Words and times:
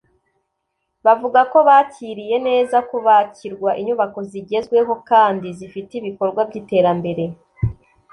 bavuga 1.05 1.39
ko 1.51 1.57
bakiriye 1.67 2.37
neza 2.47 2.77
kubakirwa 2.89 3.69
inyubako 3.79 4.19
zigezweho 4.29 4.93
kandi 5.09 5.47
zifite 5.59 5.91
ibikorwa 5.97 6.41
by’iterambere 6.49 7.23